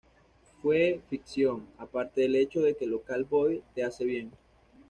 [0.63, 4.31] Fue ficción, aparte del hecho de que 'Local Boy te hace bien'?